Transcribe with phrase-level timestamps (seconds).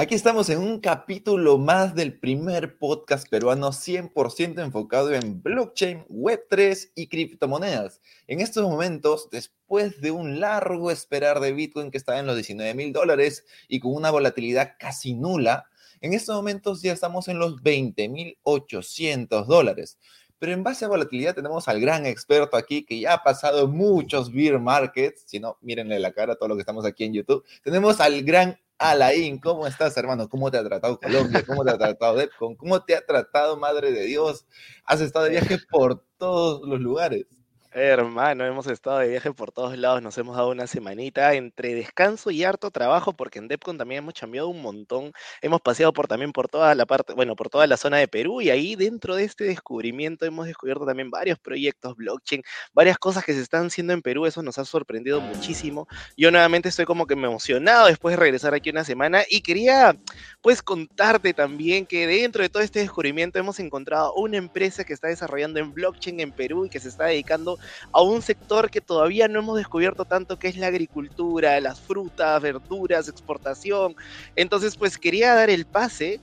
[0.00, 6.92] Aquí estamos en un capítulo más del primer podcast peruano 100% enfocado en blockchain, Web3
[6.94, 8.00] y criptomonedas.
[8.26, 12.72] En estos momentos, después de un largo esperar de Bitcoin que estaba en los 19
[12.72, 15.66] mil dólares y con una volatilidad casi nula,
[16.00, 19.98] en estos momentos ya estamos en los 20 mil 800 dólares.
[20.38, 24.32] Pero en base a volatilidad tenemos al gran experto aquí que ya ha pasado muchos
[24.32, 25.24] beer markets.
[25.26, 27.44] Si no, mírenle la cara a todo lo que estamos aquí en YouTube.
[27.62, 30.26] Tenemos al gran Alain, ¿cómo estás, hermano?
[30.30, 31.44] ¿Cómo te ha tratado Colombia?
[31.46, 32.56] ¿Cómo te ha tratado Depcon?
[32.56, 34.46] ¿Cómo te ha tratado Madre de Dios?
[34.86, 37.26] Has estado de viaje por todos los lugares.
[37.72, 42.32] Hermano, hemos estado de viaje por todos lados, nos hemos dado una semanita entre descanso
[42.32, 45.12] y harto trabajo, porque en Depcon también hemos cambiado un montón.
[45.40, 48.40] Hemos paseado por también por toda la parte, bueno, por toda la zona de Perú,
[48.40, 53.34] y ahí dentro de este descubrimiento hemos descubierto también varios proyectos blockchain, varias cosas que
[53.34, 55.86] se están haciendo en Perú, eso nos ha sorprendido muchísimo.
[56.16, 59.96] Yo nuevamente estoy como que emocionado después de regresar aquí una semana y quería
[60.42, 65.08] pues contarte también que dentro de todo este descubrimiento hemos encontrado una empresa que está
[65.08, 67.58] desarrollando en blockchain en Perú y que se está dedicando
[67.92, 72.40] a un sector que todavía no hemos descubierto tanto, que es la agricultura, las frutas,
[72.40, 73.94] verduras, exportación.
[74.34, 76.20] Entonces, pues quería dar el pase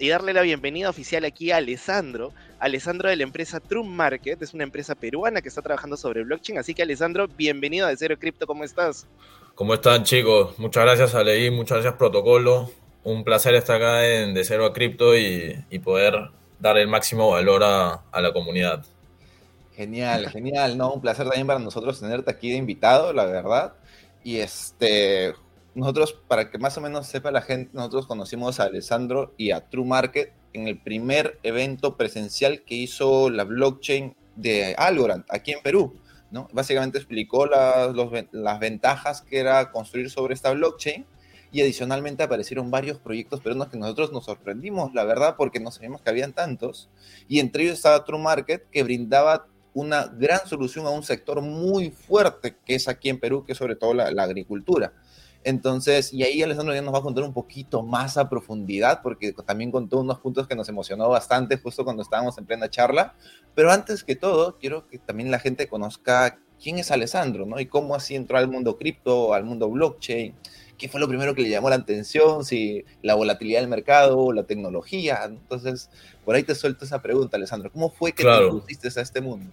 [0.00, 2.32] y darle la bienvenida oficial aquí a Alessandro.
[2.58, 6.58] Alessandro de la empresa True Market, es una empresa peruana que está trabajando sobre blockchain.
[6.58, 9.06] Así que Alessandro, bienvenido a Cero Cripto, ¿cómo estás?
[9.54, 10.58] ¿Cómo están chicos?
[10.58, 12.70] Muchas gracias a Leí, muchas gracias Protocolo.
[13.02, 17.62] Un placer estar acá en De Cero a Cripto y, poder dar el máximo valor
[17.64, 18.84] a la comunidad.
[19.80, 20.92] Genial, genial, ¿no?
[20.92, 23.72] Un placer también para nosotros tenerte aquí de invitado, la verdad.
[24.22, 25.32] Y este,
[25.74, 29.70] nosotros, para que más o menos sepa la gente, nosotros conocimos a Alessandro y a
[29.70, 35.62] True Market en el primer evento presencial que hizo la blockchain de Algorand, aquí en
[35.62, 35.94] Perú,
[36.30, 36.48] ¿no?
[36.52, 37.94] Básicamente explicó las,
[38.32, 41.06] las ventajas que era construir sobre esta blockchain
[41.52, 46.00] y adicionalmente aparecieron varios proyectos peruanos que nosotros nos sorprendimos, la verdad, porque no sabíamos
[46.00, 46.88] que habían tantos.
[47.28, 51.90] Y entre ellos estaba True Market, que brindaba una gran solución a un sector muy
[51.90, 54.92] fuerte que es aquí en Perú, que es sobre todo la, agricultura.
[55.42, 59.32] Entonces, y ahí Alessandro ya nos va a contar un poquito más a profundidad, porque
[59.32, 63.14] también contó unos puntos que nos emocionó bastante justo cuando estábamos en plena charla.
[63.54, 67.58] Pero antes que todo, quiero que también la gente conozca quién es Alessandro, ¿no?
[67.58, 70.34] Y cómo así entró al mundo cripto, al mundo blockchain.
[70.80, 72.42] ¿Qué fue lo primero que le llamó la atención?
[72.42, 75.20] Si la volatilidad del mercado, la tecnología.
[75.26, 75.90] Entonces,
[76.24, 77.70] por ahí te suelto esa pregunta, Alessandro.
[77.70, 79.52] ¿Cómo fue que te introduciste a este mundo?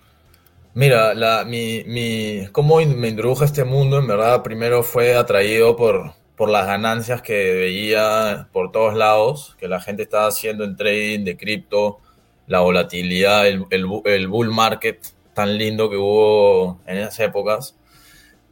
[0.74, 5.76] Mira, la, mi, mi, cómo me introdujo a este mundo, en verdad, primero fue atraído
[5.76, 10.78] por, por las ganancias que veía por todos lados, que la gente estaba haciendo en
[10.78, 12.00] trading de cripto,
[12.46, 17.76] la volatilidad, el, el, bull market tan lindo que hubo en esas épocas.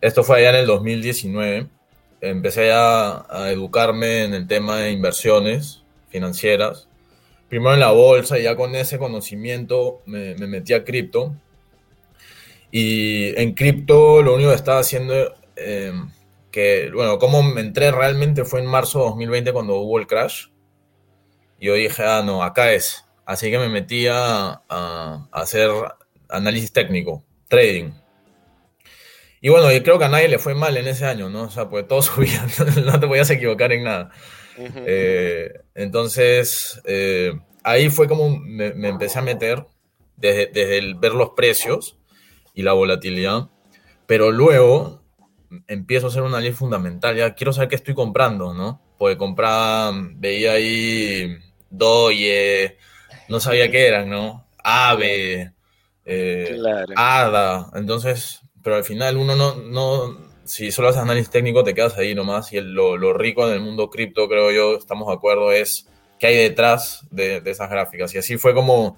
[0.02, 1.70] Esto fue allá en el 2019
[2.30, 6.88] empecé a, educarme en el tema de inversiones financieras.
[7.50, 11.36] Primero en la bolsa y ya con ese conocimiento me, metí a cripto.
[12.72, 15.14] Y en cripto lo único que estaba haciendo,
[15.56, 15.94] eh,
[16.52, 20.48] que, bueno, cómo me entré realmente fue en marzo de 2020 cuando hubo el crash.
[21.60, 23.06] Y yo dije, ah, no, acá es.
[23.26, 24.62] Así que me metí a
[25.32, 25.72] hacer
[26.30, 27.92] análisis técnico, trading
[29.46, 31.44] y bueno, yo creo que a nadie le fue mal en ese año, ¿no?
[31.44, 32.50] O sea, pues todos subían,
[32.84, 34.10] no te podías equivocar en nada.
[34.58, 39.68] Eh, entonces, eh, ahí fue como me, empecé a meter
[40.18, 41.96] desde, el ver los precios
[42.56, 43.50] y la volatilidad,
[44.08, 45.04] pero luego
[45.68, 48.82] empiezo a hacer una ley fundamental, ya quiero saber qué estoy comprando, ¿no?
[48.98, 51.38] Porque compraba, veía ahí
[51.70, 52.80] Doye,
[53.30, 54.48] no sabía qué eran, ¿no?
[54.64, 55.54] Ave,
[56.04, 56.58] eh,
[56.96, 62.00] Ada, entonces pero al final uno no, no si solo haces análisis técnico te quedas
[62.00, 65.52] ahí nomás y lo, lo, rico en el mundo cripto, creo yo, estamos de acuerdo,
[65.52, 65.88] es
[66.18, 68.16] qué hay detrás de, de esas gráficas.
[68.16, 68.98] Y así fue como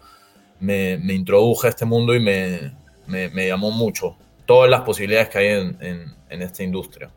[0.62, 4.16] me, me introduje a este mundo y me, me, me, llamó mucho
[4.46, 7.12] todas las posibilidades que hay en, en, en esta industria.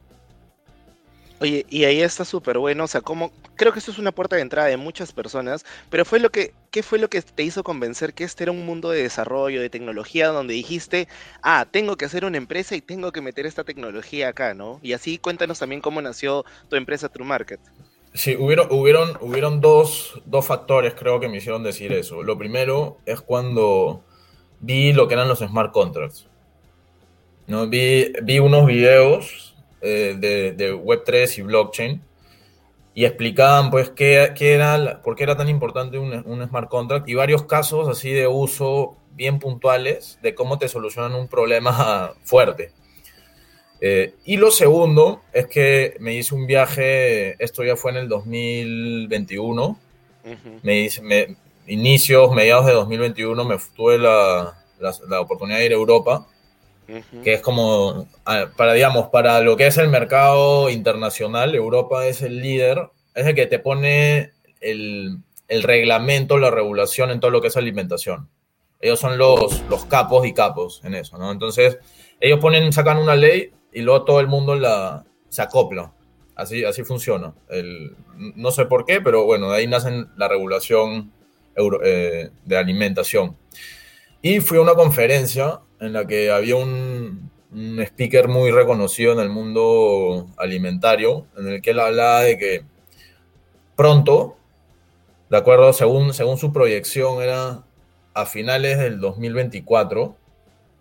[1.40, 4.36] Oye, y ahí está súper bueno, o sea, como creo que esto es una puerta
[4.36, 7.64] de entrada de muchas personas, pero fue lo que, ¿qué fue lo que te hizo
[7.64, 11.08] convencer que este era un mundo de desarrollo, de tecnología, donde dijiste,
[11.42, 14.80] ah, tengo que hacer una empresa y tengo que meter esta tecnología acá, ¿no?
[14.82, 17.60] Y así cuéntanos también cómo nació tu empresa True Market.
[18.12, 22.22] Sí, hubieron, hubieron, hubieron dos, dos factores creo que me hicieron decir eso.
[22.22, 24.02] Lo primero es cuando
[24.60, 26.26] vi lo que eran los smart contracts.
[27.46, 27.66] ¿no?
[27.66, 29.49] Vi, vi unos videos
[29.80, 32.02] eh, de, Web3 y blockchain
[32.94, 37.14] y explicaban pues qué, qué era, por qué era tan importante un, smart contract y
[37.14, 42.72] varios casos así de uso bien puntuales de cómo te solucionan un problema fuerte.
[43.82, 48.08] Eh, y lo segundo es que me hice un viaje, esto ya fue en el
[48.08, 49.78] 2021,
[50.62, 51.36] me hice, me,
[51.66, 54.54] inicios, mediados de 2021, me tuve la,
[55.08, 56.26] la, oportunidad de ir a Europa,
[57.22, 58.08] que es como,
[58.56, 63.34] para, digamos, para lo que es el mercado internacional, Europa es el líder, es el
[63.34, 65.18] que te pone el,
[65.48, 68.28] el reglamento, la regulación en todo lo que es alimentación.
[68.80, 71.30] Ellos son los, los capos y capos en eso, ¿no?
[71.30, 71.78] Entonces,
[72.20, 75.92] ellos ponen, sacan una ley y luego todo el mundo la, se acopla.
[76.34, 77.34] Así, así funciona.
[77.48, 81.12] El, no sé por qué, pero bueno, de ahí nace la regulación
[81.84, 83.36] eh, de alimentación.
[84.22, 89.30] Y fui a una conferencia en la que había un, speaker muy reconocido en el
[89.30, 92.64] mundo alimentario, en el que él hablaba de que
[93.74, 94.36] pronto,
[95.30, 97.64] de acuerdo, según, según su proyección, era
[98.12, 100.14] a finales del 2024,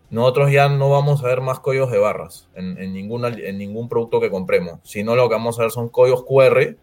[0.10, 4.20] nosotros ya no vamos a ver más códigos de barras en, en, en ningún producto
[4.20, 6.76] que compremos, sino lo que vamos a ver son códigos QR,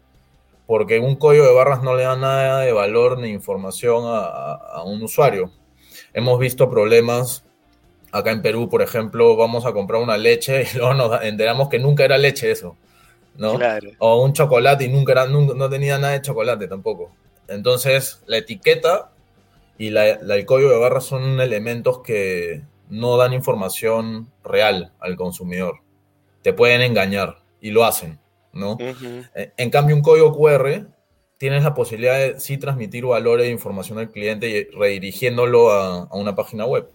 [0.65, 5.03] porque un código de barras no le da nada de valor ni información a un
[5.03, 5.51] usuario.
[6.13, 7.43] Hemos visto problemas
[8.11, 11.79] acá en Perú, por ejemplo, vamos a comprar una leche y luego nos enteramos que
[11.79, 12.75] nunca era leche eso,
[13.35, 13.59] ¿no?
[13.99, 17.11] O un chocolate y nunca, era, nunca no tenía nada de chocolate tampoco.
[17.47, 19.11] Entonces, la etiqueta
[19.77, 25.81] y la, el código de barras son elementos que no dan información real al consumidor.
[26.41, 28.19] Te pueden engañar y lo hacen,
[28.53, 28.77] ¿no?
[28.79, 30.87] Eh, en cambio, un código QR
[31.37, 36.15] tienes la posibilidad de sí transmitir valores e información al cliente y redirigiéndolo a, a
[36.15, 36.89] una página web.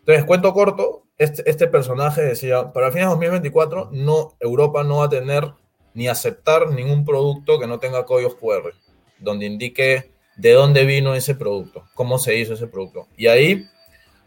[0.00, 5.06] Entonces, cuento corto, este, este, personaje decía, para fines de 2024, no, Europa no va
[5.06, 5.52] a tener
[5.94, 8.74] ni aceptar ningún producto que no tenga códigos QR,
[9.18, 13.08] donde indique de dónde vino ese producto, cómo se hizo ese producto.
[13.16, 13.66] Y ahí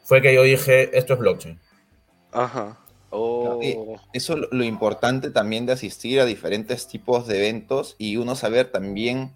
[0.03, 1.59] fue que yo dije, esto es blockchain.
[2.31, 2.79] Ajá.
[3.11, 3.59] Oh.
[4.13, 8.71] Eso es lo importante también de asistir a diferentes tipos de eventos y uno saber
[8.71, 9.35] también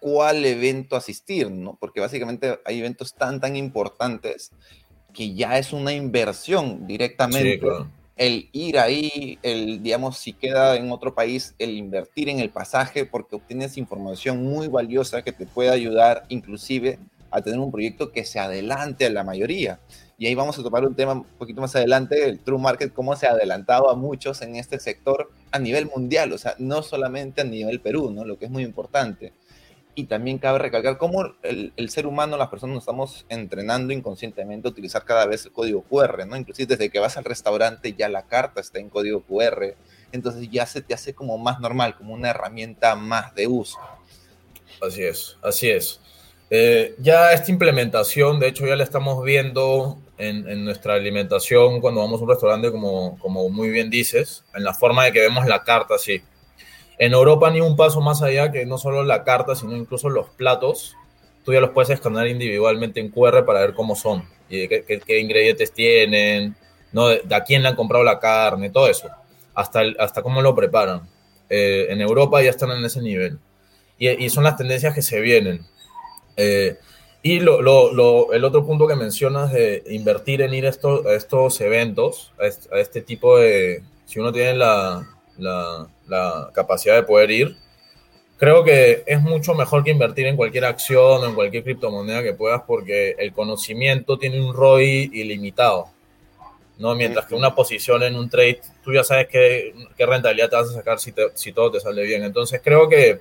[0.00, 1.76] cuál evento asistir, ¿no?
[1.78, 4.52] Porque básicamente hay eventos tan, tan importantes
[5.12, 7.60] que ya es una inversión directamente.
[8.16, 13.04] El ir ahí, el, digamos, si queda en otro país, el invertir en el pasaje,
[13.04, 16.98] porque obtienes información muy valiosa que te puede ayudar inclusive
[17.30, 19.78] a tener un proyecto que se adelante a la mayoría.
[20.18, 23.14] Y ahí vamos a tomar un tema un poquito más adelante, el True Market, cómo
[23.14, 27.40] se ha adelantado a muchos en este sector a nivel mundial, o sea, no solamente
[27.40, 28.24] a nivel Perú, ¿no?
[28.24, 29.32] Lo que es muy importante.
[29.98, 34.68] Y también cabe recalcar cómo el, el, ser humano, las personas nos estamos entrenando inconscientemente
[34.68, 36.36] a utilizar cada vez el código QR, ¿no?
[36.36, 39.74] Inclusive desde que vas al restaurante ya la carta está en código QR,
[40.12, 43.76] entonces ya se te hace como más normal, como una herramienta más de uso.
[44.80, 46.00] Así es, así es.
[46.48, 52.02] Eh, ya esta implementación, de hecho ya la estamos viendo en, en, nuestra alimentación cuando
[52.02, 55.44] vamos a un restaurante, como, como muy bien dices, en la forma de que vemos
[55.46, 56.22] la carta así.
[56.98, 60.28] En Europa ni un paso más allá que no solo la carta, sino incluso los
[60.30, 60.96] platos.
[61.44, 65.18] Tú ya los puedes escanear individualmente en QR para ver cómo son y qué, qué,
[65.18, 66.56] ingredientes tienen,
[66.92, 67.08] ¿no?
[67.08, 69.08] de, a quién le han comprado la carne, todo eso,
[69.54, 71.02] hasta, hasta cómo lo preparan.
[71.48, 73.38] Eh, en Europa ya están en ese nivel.
[73.98, 75.66] Y, y son las tendencias que se vienen.
[76.36, 76.76] Eh,
[77.22, 81.14] y lo, lo, el otro punto que mencionas de invertir en ir a estos, a
[81.14, 83.82] estos eventos, este, a este, tipo de...
[84.06, 85.06] Si uno tiene la,
[85.38, 87.56] la, la capacidad de poder ir,
[88.38, 92.32] creo que es mucho mejor que invertir en cualquier acción o en cualquier criptomoneda que
[92.32, 95.88] puedas porque el conocimiento tiene un ROI ilimitado.
[96.78, 96.94] ¿no?
[96.94, 100.70] Mientras que una posición en un trade, tú ya sabes qué, qué rentabilidad te vas
[100.70, 102.22] a sacar si, te, si todo te sale bien.
[102.22, 103.18] Entonces creo que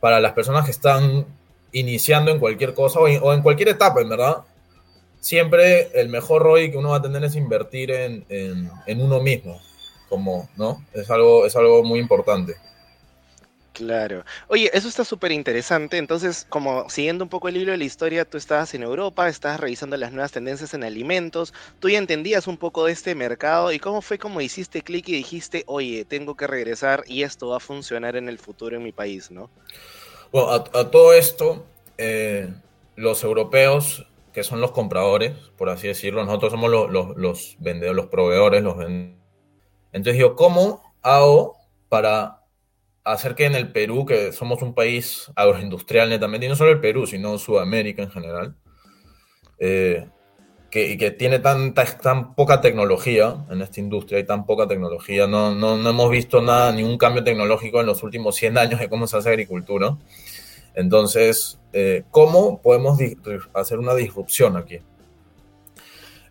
[0.00, 1.24] para las personas que están
[1.70, 4.38] iniciando en cualquier cosa o en, o en cualquier etapa, en verdad,
[5.20, 9.20] siempre el mejor ROI que uno va a tener es invertir en, en, en uno
[9.20, 9.60] mismo
[10.12, 10.84] como, ¿no?
[10.92, 12.56] Es algo, es algo muy importante.
[13.72, 14.26] Claro.
[14.48, 15.96] Oye, eso está súper interesante.
[15.96, 19.58] Entonces, como siguiendo un poco el hilo de la historia, tú estabas en Europa, estabas
[19.58, 23.78] revisando las nuevas tendencias en alimentos, tú ya entendías un poco de este mercado y
[23.78, 27.60] cómo fue como hiciste clic y dijiste, oye, tengo que regresar y esto va a
[27.60, 29.48] funcionar en el futuro en mi país, ¿no?
[30.30, 31.64] Bueno, a, a todo esto,
[31.96, 32.52] eh,
[32.96, 37.96] los europeos, que son los compradores, por así decirlo, nosotros somos los, los, los vendedores,
[37.96, 39.21] los proveedores, los vendedores
[39.92, 41.56] entonces yo, ¿cómo hago
[41.88, 42.42] para
[43.04, 46.80] hacer que en el Perú, que somos un país agroindustrial netamente, y no solo el
[46.80, 48.56] Perú, sino Sudamérica en general,
[49.58, 50.08] eh,
[50.70, 55.54] que, que, tiene tanta, tan poca tecnología en esta industria, hay tan poca tecnología, no,
[55.54, 59.06] no, no, hemos visto nada, ningún cambio tecnológico en los últimos 100 años de cómo
[59.06, 59.98] se hace agricultura.
[60.74, 62.98] Entonces, eh, ¿cómo podemos
[63.52, 64.80] hacer una disrupción aquí?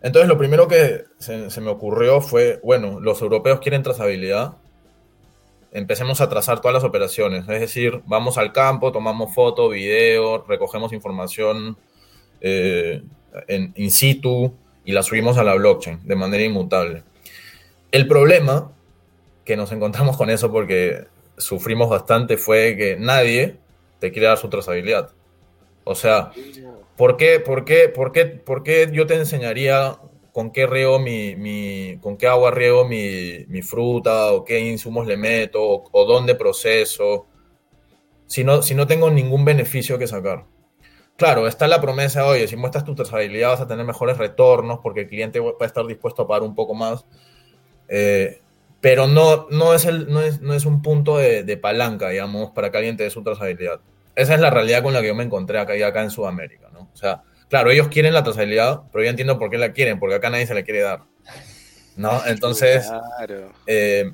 [0.02, 4.56] Entonces lo primero que se, me ocurrió fue, bueno, los europeos quieren trazabilidad,
[5.70, 7.48] empecemos a trazar todas las operaciones.
[7.48, 11.76] Es decir, vamos al campo, tomamos foto, video, recogemos información
[12.40, 13.02] eh,
[13.48, 14.52] in situ
[14.84, 17.04] y la subimos a la blockchain de manera inmutable.
[17.92, 18.72] El problema
[19.44, 21.04] que nos encontramos con eso porque
[21.36, 23.56] sufrimos bastante fue que nadie
[24.00, 25.10] te quiere dar su trazabilidad.
[25.84, 26.32] O sea,
[26.96, 29.98] ¿por qué, por qué, por qué, por qué yo te enseñaría
[30.32, 35.62] con qué riego mi, con qué agua riego mi, fruta o qué insumos le meto
[35.62, 37.26] o, o, dónde proceso
[38.32, 40.46] si no, si no tengo ningún beneficio que sacar.
[41.16, 45.02] Claro, está la promesa, oye, si muestras tu trazabilidad vas a tener mejores retornos porque
[45.02, 47.04] el cliente va a estar dispuesto a pagar un poco más.
[47.88, 48.40] Eh,
[48.80, 52.52] pero no, no, es el, no, es, no es un punto de, de, palanca, digamos,
[52.52, 53.80] para que alguien te dé su trazabilidad.
[54.14, 56.68] Esa es la realidad con la que yo me encontré acá y acá en Sudamérica,
[56.72, 56.90] ¿no?
[56.92, 60.14] O sea, Claro, ellos quieren la trazabilidad, pero yo entiendo por qué la quieren, porque
[60.14, 61.02] acá nadie se la quiere dar.
[61.98, 62.22] ¿No?
[62.26, 63.52] Entonces, claro.
[63.66, 64.10] eh,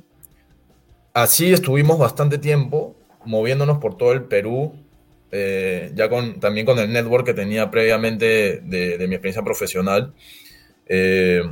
[1.15, 4.75] así estuvimos bastante tiempo moviéndonos por todo el Perú,
[5.31, 10.15] eh, ya con, también con el network que tenía previamente de, de mi experiencia profesional.
[10.87, 11.45] Eh,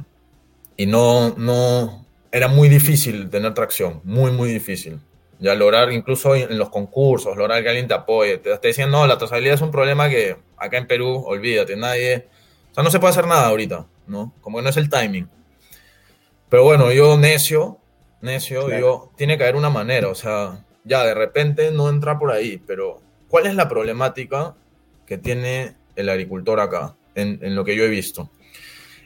[0.76, 4.98] y no, no, era muy difícil tener tracción, muy, muy difícil.
[5.38, 8.38] Ya lograr, incluso en los concursos, lograr que alguien te apoye.
[8.38, 12.28] Te, te decían, no, la trazabilidad es un problema que acá en Perú, olvídate, nadie.
[12.70, 14.32] O sea, no se puede hacer nada ahorita, ¿no?
[14.40, 15.28] Como que no es el timing.
[16.48, 17.78] Pero bueno, yo necio,
[18.20, 18.76] necio, claro.
[18.76, 22.62] digo, tiene que haber una manera, o sea, ya de repente no entra por ahí,
[22.66, 24.54] pero ¿cuál es la problemática
[25.06, 28.30] que tiene el agricultor acá, en, en lo que yo he visto?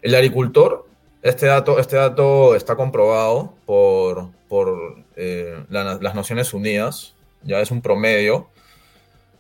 [0.02, 0.86] El agricultor,
[1.22, 7.70] este dato, este dato está comprobado por, por eh, la, las Naciones Unidas, ya es
[7.70, 8.48] un promedio,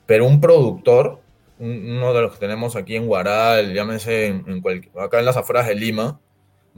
[0.06, 1.20] pero un productor
[1.60, 4.62] uno de los que tenemos aquí en Guaral, llámese en,
[4.98, 6.18] acá en las afueras de Lima,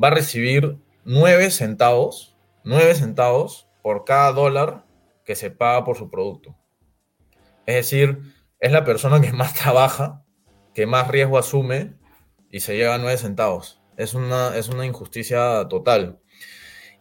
[0.03, 4.85] va a recibir 9 centavos, 9 centavos por cada dólar
[5.25, 6.57] que se paga por su producto.
[7.65, 8.19] Es decir,
[8.59, 10.25] es la persona que más trabaja,
[10.75, 11.95] que más riesgo asume
[12.51, 13.82] y se lleva 9 centavos.
[13.97, 16.19] Es una, es una injusticia total.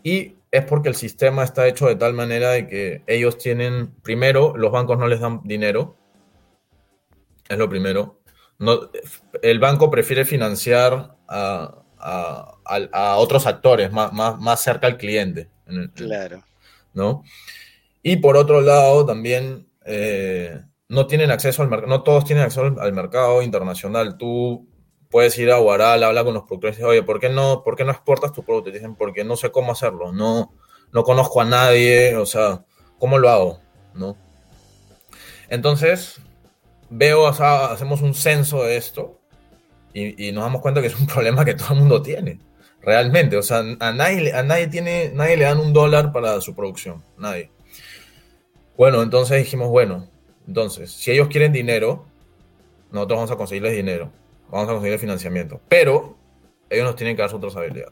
[0.03, 4.55] Y es porque el sistema está hecho de tal manera de que ellos tienen, primero,
[4.57, 5.97] los bancos no les dan dinero,
[7.47, 8.21] es lo primero.
[8.59, 8.91] No,
[9.41, 14.97] el banco prefiere financiar a, a, a, a otros actores más, más, más, cerca al
[14.97, 15.49] cliente.
[15.95, 16.43] Claro.
[16.93, 17.23] ¿No?
[18.03, 22.65] Y por otro lado, también eh, no tienen acceso al mercado, no todos tienen acceso
[22.65, 24.17] al, al, mercado internacional.
[24.17, 24.67] Tú
[25.11, 27.75] puedes ir a Guaral, habla con los productores y dices, oye, ¿por qué no, por
[27.75, 28.69] qué no exportas tu producto?
[28.69, 30.53] Y dicen, porque no sé cómo hacerlo, no,
[30.91, 32.65] no conozco a nadie, o sea,
[32.97, 33.59] ¿cómo lo hago?
[33.93, 34.17] ¿No?
[35.49, 36.21] Entonces,
[36.89, 39.19] veo, hacemos un censo de esto
[39.93, 42.39] y, y, nos damos cuenta que es un problema que todo el mundo tiene,
[42.81, 43.35] realmente.
[43.35, 47.03] O sea, a nadie, a nadie, tiene, nadie le dan un dólar para su producción,
[47.17, 47.51] nadie.
[48.77, 50.09] Bueno, entonces dijimos, bueno,
[50.47, 52.05] entonces, si ellos quieren dinero,
[52.91, 54.11] nosotros vamos a conseguirles dinero,
[54.51, 56.15] vamos a conseguir financiamiento, pero
[56.69, 57.91] ellos nos tienen que dar su trazabilidad.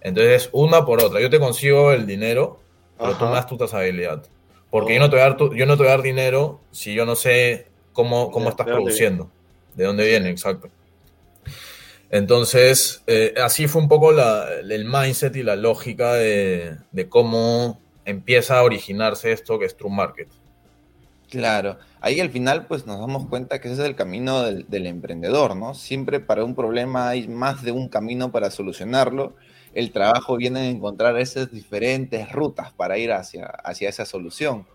[0.00, 2.60] Entonces, una por otra, yo te consigo el dinero,
[2.96, 3.18] pero Ajá.
[3.18, 4.24] tú me das tu trazabilidad.
[4.70, 4.96] Porque oh.
[4.96, 6.94] yo, no te voy a dar tu, yo no te voy a dar dinero si
[6.94, 9.74] yo no sé cómo, cómo estás produciendo, viene.
[9.74, 10.68] de dónde viene, exacto.
[12.10, 17.80] Entonces, eh, así fue un poco la, el mindset y la lógica de, de, cómo
[18.06, 20.28] empieza a originarse esto que es True Market.
[21.28, 24.86] Claro, ahí al final pues nos damos cuenta que ese es el camino del, del
[24.86, 25.74] emprendedor, ¿no?
[25.74, 29.34] Siempre para un problema hay más de un camino para solucionarlo
[29.74, 34.66] el trabajo viene a encontrar esas diferentes rutas para ir hacia, hacia esa solución.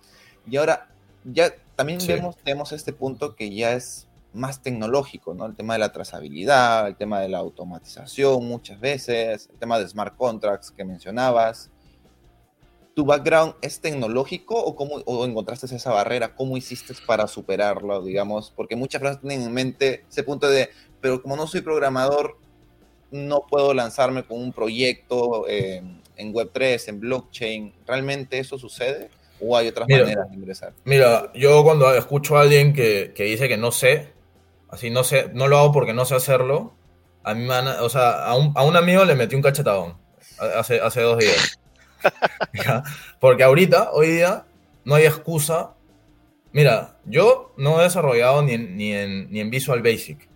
[0.49, 0.87] Y ahora,
[1.25, 2.07] ya también sí.
[2.07, 5.45] vemos, tenemos este punto que ya es más tecnológico, ¿no?
[5.45, 9.87] El tema de la trazabilidad, el tema de la automatización muchas veces, el tema de
[9.87, 11.69] smart contracts que mencionabas.
[12.95, 16.35] ¿Tu background es tecnológico o cómo o encontraste esa barrera?
[16.35, 18.51] ¿Cómo hiciste para superarlo, digamos?
[18.55, 20.69] Porque muchas personas tienen en mente ese punto de,
[21.01, 22.37] pero como no soy programador,
[23.09, 25.81] no puedo lanzarme con un proyecto eh,
[26.17, 27.73] en Web3, en blockchain.
[27.87, 29.09] ¿Realmente eso sucede?
[29.39, 30.73] ¿O hay otras mira, maneras de ingresar?
[30.83, 34.09] Mira, yo cuando escucho a alguien que, que, dice que no sé,
[34.69, 36.73] así no sé, no lo hago porque no sé hacerlo,
[37.23, 39.95] a mí man, o sea, a un, a un, amigo le metí un cachetadón
[40.37, 41.59] hace, hace dos días.
[43.19, 44.45] Porque ahorita, hoy día,
[44.85, 45.73] no hay excusa.
[46.51, 50.27] Mira, yo no he desarrollado ni en, ni en, ni en Visual Basic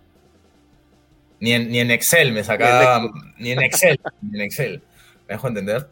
[1.40, 4.82] ni en, ni en Excel me sacaba, ni en Excel, ni en Excel,
[5.26, 5.88] me dejo entender.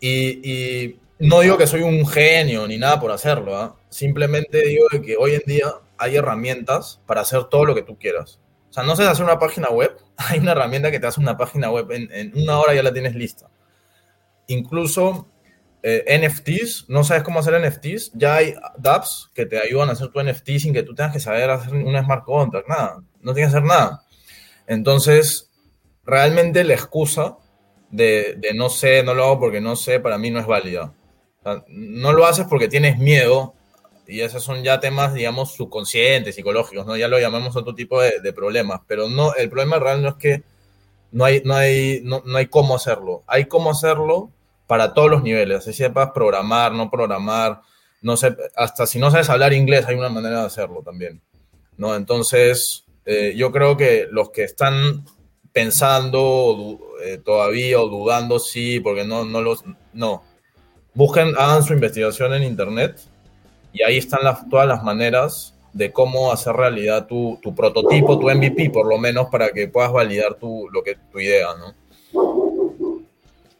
[0.00, 3.70] Y, y, no digo que soy un genio ni nada por hacerlo, ¿eh?
[3.88, 8.38] simplemente digo que hoy en día hay herramientas para hacer todo lo que tú quieras.
[8.70, 11.36] O sea, no sabes hacer una página web, hay una herramienta que te hace una
[11.36, 13.50] página web, en, en una hora ya la tienes lista.
[14.48, 15.28] Incluso
[15.82, 20.08] eh, NFTs, no sabes cómo hacer NFTs, ya hay dApps que te ayudan a hacer
[20.08, 23.52] tu NFT sin que tú tengas que saber hacer una smart contract, nada, no tienes
[23.52, 24.02] que hacer nada.
[24.66, 25.50] Entonces,
[26.04, 27.36] realmente la excusa
[27.90, 30.92] de, no sé, no lo hago porque no sé, para mí no es válida.
[31.68, 33.54] No lo haces porque tienes miedo
[34.06, 36.96] y esos son ya temas, digamos, subconscientes, psicológicos, ¿no?
[36.96, 40.14] Ya lo llamamos otro tipo de, de problemas, pero no, el problema real no es
[40.16, 40.42] que
[41.12, 43.22] no hay, no, hay, no, no hay cómo hacerlo.
[43.26, 44.30] Hay cómo hacerlo
[44.68, 47.62] para todos los niveles, si sepas programar, no programar,
[48.02, 51.22] no sé, hasta si no sabes hablar inglés hay una manera de hacerlo también,
[51.78, 51.96] ¿no?
[51.96, 55.06] Entonces, eh, yo creo que los que están
[55.52, 60.22] pensando eh, todavía o dudando, sí, porque no, no los, no,
[60.92, 63.00] busquen, hagan su investigación en internet
[63.72, 68.28] y ahí están las, todas las maneras de cómo hacer realidad tu, tu, prototipo, tu
[68.28, 71.74] MVP, por lo menos, para que puedas validar tu, lo que, tu idea, ¿no?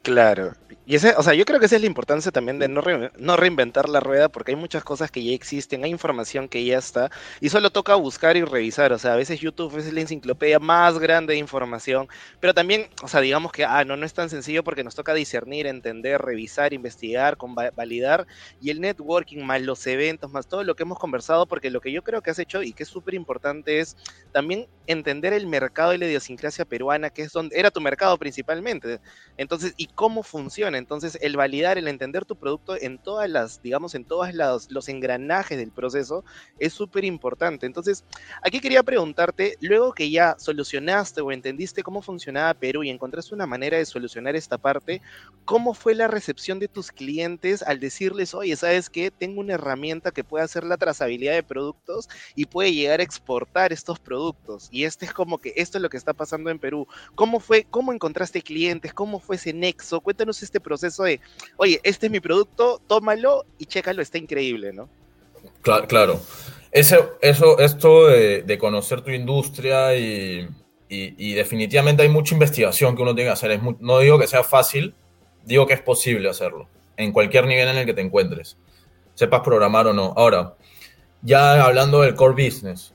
[0.02, 0.52] Claro,
[0.90, 3.12] y ese, o sea, yo creo que esa es la importancia también de no, re,
[3.18, 6.78] no, reinventar la rueda, porque hay muchas cosas que ya existen, hay información que ya
[6.78, 7.10] está,
[7.42, 8.94] y solo toca buscar y revisar.
[8.94, 12.08] O sea, a veces YouTube es la enciclopedia más grande de información,
[12.40, 15.12] pero también, o sea, digamos que, ah, no, no es tan sencillo porque nos toca
[15.12, 17.36] discernir, entender, revisar, investigar,
[17.76, 18.26] validar,
[18.58, 21.92] y el networking, más los eventos, más todo lo que hemos conversado, porque lo que
[21.92, 23.94] yo creo que has hecho y que es súper importante es
[24.32, 29.00] también entender el mercado y la idiosincrasia peruana, que es donde era tu mercado principalmente.
[29.36, 30.77] Entonces, y cómo funciona.
[30.78, 35.58] Entonces, el validar, el entender tu producto en todas las, digamos, en todos los, engranajes
[35.58, 36.24] del proceso
[36.58, 37.66] es súper importante.
[37.66, 38.04] Entonces,
[38.42, 43.46] aquí quería preguntarte, luego que ya solucionaste o entendiste cómo funcionaba Perú y encontraste una
[43.46, 45.02] manera de solucionar esta parte,
[45.44, 49.10] ¿cómo fue la recepción de tus clientes al decirles, oye, ¿sabes qué?
[49.10, 53.72] Tengo una herramienta que puede hacer la trazabilidad de productos y puede llegar a exportar
[53.72, 54.68] estos productos?
[54.70, 56.86] Y este es como que esto es lo que está pasando en Perú.
[57.14, 58.94] ¿Cómo fue, cómo encontraste clientes?
[58.94, 60.00] ¿Cómo fue ese nexo?
[60.00, 61.20] Cuéntanos este proceso de,
[61.56, 64.88] oye, este es mi producto, tómalo y chécalo, está increíble, ¿no?
[65.62, 66.20] Claro, claro.
[66.70, 70.46] Eso, eso, esto de, conocer tu industria y,
[70.88, 73.50] y, definitivamente hay mucha investigación que uno tiene que hacer.
[73.52, 74.94] Es muy, no digo que sea fácil,
[75.44, 78.58] digo que es posible hacerlo, en cualquier nivel en el que te encuentres,
[79.14, 80.12] sepas programar o no.
[80.16, 80.54] Ahora,
[81.22, 82.92] ya hablando del core business,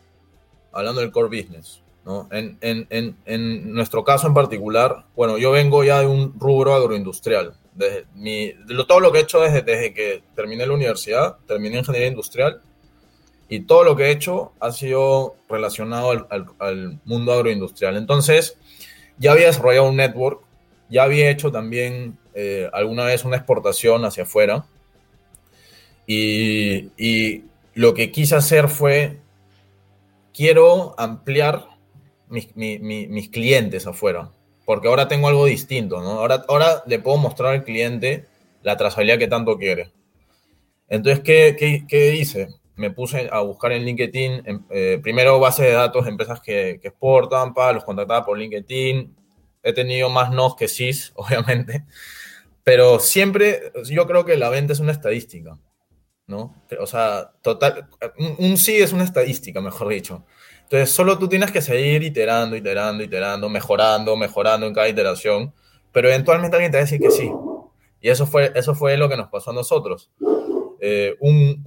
[0.72, 2.28] hablando del core business, ¿no?
[2.32, 7.56] En, en, en, nuestro caso en particular, bueno, yo vengo ya de un rubro agroindustrial.
[7.76, 11.80] Desde mi, lo, todo lo que he hecho desde, desde que terminé la universidad, terminé
[11.80, 12.62] ingeniería industrial,
[13.50, 17.98] y todo lo que he hecho ha sido relacionado al, al, al mundo agroindustrial.
[17.98, 18.58] Entonces,
[19.18, 20.42] ya había desarrollado un network,
[20.90, 24.66] ya había hecho también eh, alguna vez una exportación hacia afuera,
[26.06, 29.20] y, y lo que quise hacer fue,
[30.34, 31.68] quiero ampliar
[32.30, 34.32] mis, mi, mi, mis, clientes afuera,
[34.66, 36.12] porque ahora tengo algo distinto, ¿no?
[36.12, 38.26] Ahora, ahora le puedo mostrar al cliente
[38.62, 39.92] la trazabilidad que tanto quiere.
[40.88, 42.50] Entonces, ¿qué, qué, qué hice?
[42.76, 47.54] Me puse a buscar en LinkedIn, eh, primero base de datos empresas que, que exportan,
[47.54, 49.16] pa, los contactaba por LinkedIn.
[49.64, 51.86] He tenido más nos que sís, obviamente,
[52.64, 55.58] pero siempre yo creo que la venta es una estadística,
[56.28, 56.56] ¿no?
[56.80, 60.26] O sea, total, un, un sí es una estadística, mejor dicho.
[60.64, 65.54] Entonces, solo tú tienes que seguir iterando, iterando, iterando, mejorando, mejorando en cada iteración,
[65.92, 67.32] pero eventualmente alguien te va a decir que sí.
[68.02, 70.12] Y eso fue, eso fue lo que nos pasó a nosotros.
[70.82, 71.62] Eh, un,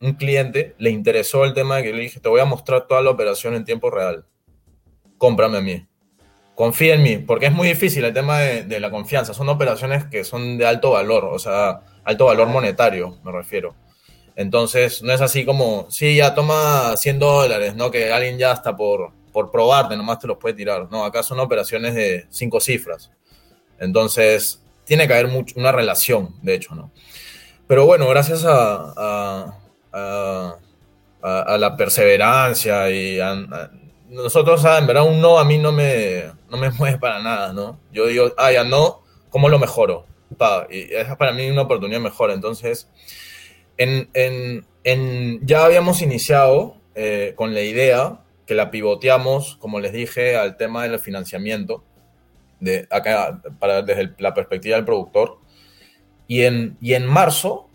[0.00, 3.00] un, cliente le interesó el tema de que le dije, te voy a mostrar toda
[3.00, 4.26] la operación en tiempo real.
[5.18, 5.86] Cómprame a mí.
[6.54, 9.34] Confía en mí, porque es muy difícil el tema de, de la confianza.
[9.34, 13.74] Son operaciones que son de alto valor, o sea, alto valor monetario, me refiero.
[14.36, 17.90] Entonces, no es así como, sí, ya toma 100 dólares, ¿no?
[17.90, 20.88] Que alguien ya hasta por, por probarte nomás te los puede tirar.
[20.90, 23.10] No, acá son operaciones de cinco cifras.
[23.78, 26.90] Entonces, tiene que haber mucho, una relación, de hecho, ¿no?
[27.66, 29.56] Pero bueno, gracias a, a,
[29.92, 30.58] a,
[31.22, 33.18] a la perseverancia y
[34.08, 37.80] nosotros, en verdad, un no a mí no me, no me mueve para nada, ¿no?
[37.92, 40.06] Yo digo, ah, ya no, ¿cómo lo mejoro?
[40.36, 42.30] Pa, y es para mí una oportunidad mejor.
[42.30, 42.88] Entonces,
[43.76, 49.92] en, en, en, ya habíamos iniciado eh, con la idea que la pivoteamos, como les
[49.92, 51.82] dije, al tema del financiamiento,
[52.60, 55.38] de acá, para, desde la perspectiva del productor.
[56.26, 57.68] Y en, y en marzo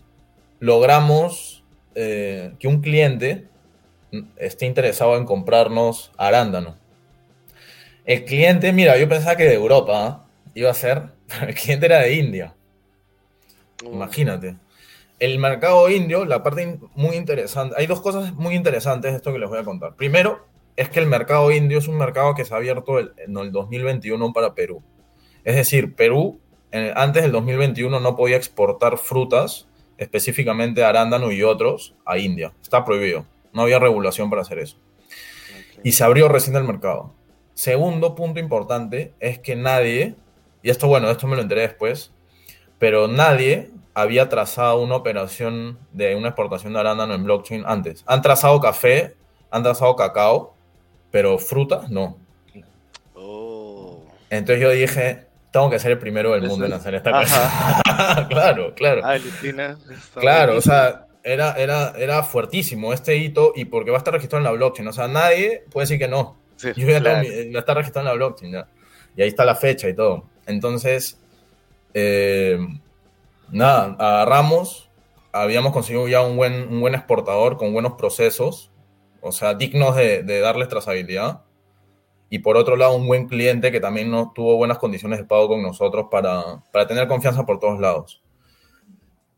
[0.58, 3.46] logramos eh, que un cliente
[4.36, 6.76] esté interesado en comprarnos arándano.
[8.04, 10.60] El cliente, mira, yo pensaba que de Europa ¿eh?
[10.60, 11.02] iba a ser,
[11.46, 12.54] el cliente era de India.
[13.84, 14.56] Imagínate
[15.20, 19.38] el mercado indio, la parte muy interesante, hay dos cosas muy interesantes de esto que
[19.38, 19.94] les voy a contar.
[19.94, 23.36] Primero, es que el mercado indio es un mercado que se ha abierto el- en
[23.36, 24.82] el 2021 para Perú.
[25.44, 26.40] Es decir, Perú
[26.72, 29.66] eh, antes del 2021 no podía exportar frutas,
[29.98, 32.52] específicamente arándano y otros, a India.
[32.62, 33.26] Está prohibido.
[33.52, 34.76] No había regulación para hacer eso.
[35.82, 37.12] Y se abrió recién el mercado.
[37.54, 40.14] Segundo punto importante es que nadie,
[40.62, 42.12] y esto bueno, esto me lo enteré después,
[42.78, 48.04] pero nadie había trazado una operación de una exportación de arándano en blockchain antes.
[48.06, 49.16] Han trazado café,
[49.50, 50.54] han trazado cacao,
[51.10, 52.18] pero frutas no.
[53.14, 54.04] Oh.
[54.30, 58.26] Entonces yo dije, tengo que ser el primero del mundo en hacer esta cosa.
[58.28, 59.02] claro, claro.
[59.04, 59.16] Ah,
[60.14, 64.40] Claro, o sea, era, era, era fuertísimo este hito y porque va a estar registrado
[64.40, 64.88] en la blockchain.
[64.88, 66.36] O sea, nadie puede decir que no.
[66.56, 67.22] Sí, Yo ya claro.
[67.22, 68.68] tengo la está registrado en la blockchain ya.
[69.16, 70.24] Y ahí está la fecha y todo.
[70.46, 71.18] Entonces,
[71.94, 72.58] eh,
[73.52, 74.90] nada, agarramos,
[75.32, 78.70] habíamos conseguido ya un buen, un buen exportador con buenos procesos,
[79.20, 81.42] o sea, dignos de, darles trazabilidad.
[82.28, 85.48] Y por otro lado, un buen cliente que también no tuvo buenas condiciones de pago
[85.48, 88.22] con nosotros para, para tener confianza por todos lados.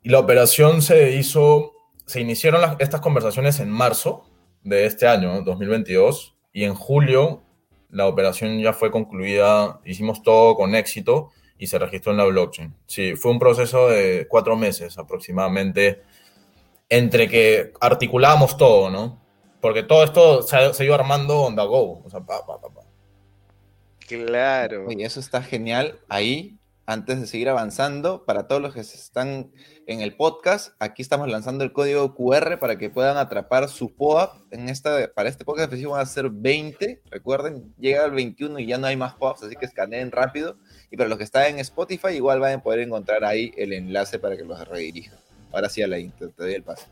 [0.03, 1.73] Y la operación se hizo,
[2.07, 4.25] se iniciaron estas conversaciones en marzo
[4.63, 7.43] de este año, 2022, y en julio
[7.91, 11.31] la operación ya fue concluida, hicimos todo con éxito
[11.63, 12.75] y se registró en la blockchain.
[12.87, 16.03] Sí, fue un proceso de cuatro meses aproximadamente,
[16.89, 19.23] entre que articulábamos todo, ¿no?
[19.61, 22.69] Porque todo esto se, se iba armando on the go, o sea, pa, pa, pa,
[22.69, 22.81] pa.
[24.09, 24.87] Claro.
[24.89, 26.01] Oye, eso está genial.
[26.09, 26.59] Ahí,
[26.93, 29.51] antes de seguir avanzando, para todos los que están
[29.87, 34.35] en el podcast, aquí estamos lanzando el código QR para que puedan atrapar su POAP.
[34.51, 37.03] En esta, para este podcast específico van a ser 20.
[37.11, 40.59] Recuerden, llega el 21 y ya no hay más POAPs, así que escaneen rápido.
[40.91, 44.19] Y para los que están en Spotify, igual van a poder encontrar ahí el enlace
[44.19, 45.19] para que los redirijan.
[45.51, 46.87] Ahora sí, a la te doy el paso.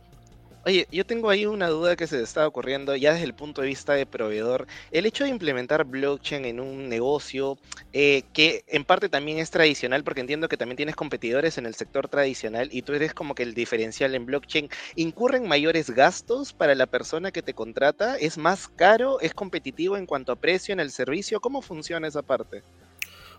[0.67, 3.69] Oye, yo tengo ahí una duda que se está ocurriendo ya desde el punto de
[3.69, 4.67] vista de proveedor.
[4.91, 7.57] El hecho de implementar blockchain en un negocio
[7.95, 11.75] eh, que en parte también es tradicional, porque entiendo que también tienes competidores en el
[11.75, 16.75] sector tradicional y tú eres como que el diferencial en blockchain, ¿incurren mayores gastos para
[16.75, 18.19] la persona que te contrata?
[18.19, 19.19] ¿Es más caro?
[19.21, 21.41] ¿Es competitivo en cuanto a precio en el servicio?
[21.41, 22.63] ¿Cómo funciona esa parte?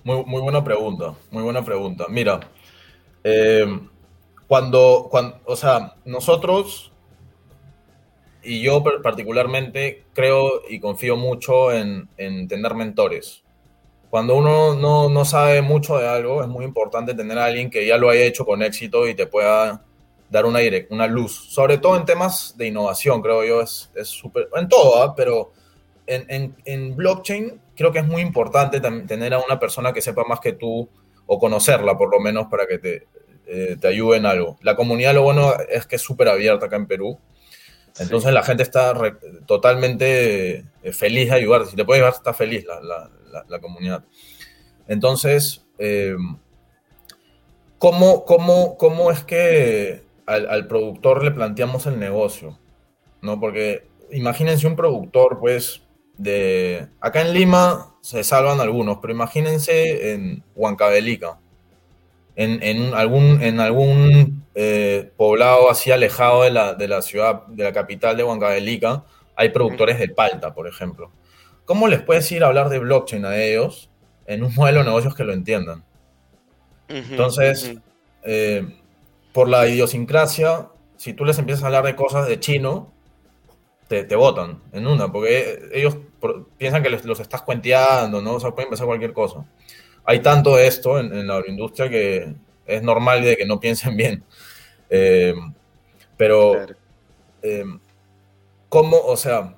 [0.03, 2.07] Muy, muy buena pregunta, muy buena pregunta.
[2.09, 2.39] Mira,
[3.23, 3.79] eh,
[4.47, 6.90] cuando, cuando, o sea, nosotros
[8.43, 13.43] y yo particularmente creo y confío mucho en, en tener mentores.
[14.09, 17.85] Cuando uno no, no sabe mucho de algo, es muy importante tener a alguien que
[17.85, 19.85] ya lo haya hecho con éxito y te pueda
[20.29, 21.33] dar una, direc- una luz.
[21.49, 24.49] Sobre todo en temas de innovación, creo yo, es súper...
[24.55, 25.15] en todo, ¿ah?
[25.15, 25.51] pero
[26.07, 30.39] en, en- blockchain creo que es muy importante tener a una persona que sepa más
[30.39, 30.89] que tú
[31.25, 33.07] o conocerla por lo menos para que te,
[33.47, 34.57] eh, te ayude en algo.
[34.61, 37.17] La comunidad lo bueno es que es súper abierta acá en Perú.
[37.99, 41.65] Entonces la gente está re- totalmente eh, feliz de ayudar.
[41.65, 42.65] Si te puede ayudar, está feliz
[43.47, 44.03] la comunidad.
[44.87, 46.15] Entonces, eh,
[47.77, 52.57] ¿cómo, cómo, cómo es que al, al productor le planteamos el negocio?
[53.21, 53.39] ¿No?
[53.39, 55.83] Porque imagínense un productor, pues,
[56.17, 56.87] de...
[56.99, 61.39] Acá en Lima se salvan algunos, pero imagínense en Huancavelica,
[62.35, 67.63] en, en algún, en algún eh, poblado así alejado de la, de la ciudad, de
[67.63, 69.03] la capital de Huancavelica,
[69.35, 71.11] hay productores de palta, por ejemplo.
[71.65, 73.89] ¿Cómo les puedes ir a hablar de blockchain a ellos
[74.25, 75.83] en un modelo de negocios que lo entiendan?
[77.11, 77.73] Entonces,
[78.23, 78.75] eh,
[79.31, 80.67] por la idiosincrasia,
[80.97, 82.91] si tú les empiezas a hablar de cosas de chino,
[83.87, 85.97] te, te votan en una, porque ellos
[86.57, 88.33] piensan que les- los estás cuenteando, ¿no?
[88.35, 89.45] O sea, pueden pensar cualquier cosa.
[90.05, 92.35] Hay tanto de esto en, en la agroindustria que
[92.65, 94.23] es normal de que no piensen bien.
[94.89, 95.33] Eh,
[96.17, 96.75] pero, Claro.
[97.43, 97.65] eh,
[98.69, 99.55] ¿cómo, o sea,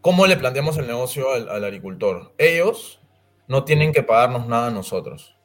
[0.00, 2.32] cómo le planteamos el negocio al, al agricultor?
[2.38, 3.00] Ellos
[3.46, 5.36] no tienen que pagarnos nada a nosotros.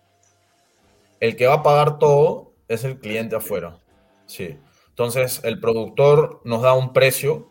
[1.20, 3.78] El que va a pagar todo es el cliente afuera.
[4.26, 4.58] Sí.
[4.90, 7.50] Entonces, el productor nos da un precio,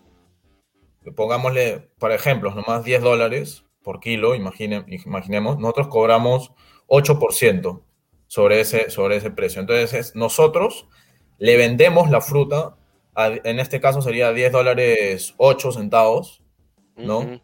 [1.16, 6.52] pongámosle, por ejemplo, nomás 10 dólares por kilo, imagine- imaginemos, nosotros cobramos
[6.86, 7.82] 8%
[8.26, 9.60] sobre ese, sobre ese precio.
[9.60, 10.86] Entonces, es- nosotros
[11.38, 12.76] le vendemos la fruta,
[13.14, 16.42] a- en este caso sería 10 dólares 8 centavos,
[16.96, 17.40] ¿no?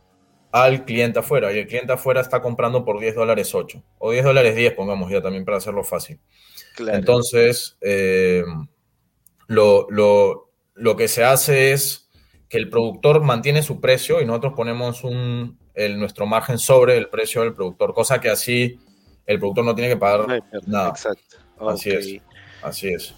[0.51, 1.53] Al cliente afuera.
[1.53, 3.83] Y el cliente afuera está comprando por 10 dólares 8.
[3.99, 6.21] O 10 dólares 10, pongamos ya también para hacerlo fácil.
[6.75, 6.97] Claro.
[6.99, 8.45] Entonces, eh,
[9.47, 12.09] lo, lo- lo que se hace es
[12.49, 17.09] que el productor mantiene su precio y nosotros ponemos un, el, nuestro margen sobre el
[17.09, 18.79] precio del productor, cosa que así
[19.25, 20.89] el productor no tiene que pagar nada.
[20.91, 21.37] Exacto.
[21.61, 22.21] Así es.
[22.63, 23.15] Así es.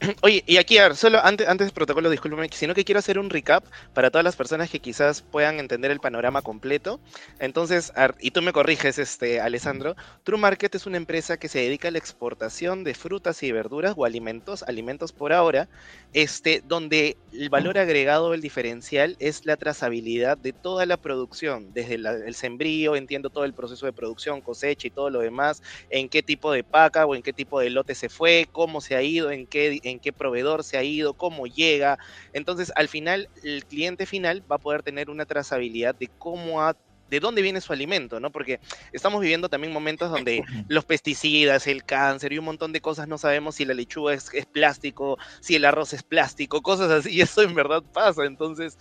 [0.22, 3.30] Oye, y aquí, a ver, solo antes, antes protocolo, discúlpame, sino que quiero hacer un
[3.30, 7.00] recap para todas las personas que quizás puedan entender el panorama completo.
[7.40, 11.88] Entonces, y tú me corriges, este, Alessandro, True Market es una empresa que se dedica
[11.88, 15.68] a la exportación de frutas y verduras o alimentos, alimentos por ahora,
[16.12, 21.94] este, donde el valor agregado, el diferencial, es la trazabilidad de toda la producción, desde
[21.94, 26.22] el sembrío, entiendo todo el proceso de producción, cosecha y todo lo demás, en qué
[26.22, 29.30] tipo de paca o en qué tipo de lote se fue, cómo se ha ido,
[29.32, 31.98] en qué en qué proveedor se ha ido, cómo llega.
[32.32, 36.76] Entonces, al final, el cliente final va a poder tener una trazabilidad de cómo ha
[37.08, 38.30] de dónde viene su alimento, ¿no?
[38.30, 38.60] Porque
[38.92, 43.16] estamos viviendo también momentos donde los pesticidas, el cáncer y un montón de cosas no
[43.16, 47.20] sabemos si la lechuga es, es plástico, si el arroz es plástico, cosas así, y
[47.22, 48.24] eso en verdad pasa.
[48.24, 48.76] Entonces,